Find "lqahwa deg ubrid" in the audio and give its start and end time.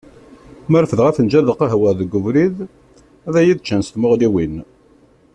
1.51-2.55